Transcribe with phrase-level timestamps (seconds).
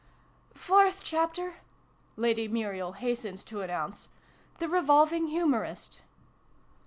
[0.55, 1.57] "Fourth Chapter!"
[2.15, 4.09] Lady Muriel hastened to announce.
[4.57, 5.99] "The Revolving H umorist